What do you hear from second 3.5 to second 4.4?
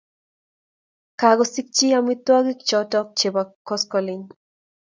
koskoleny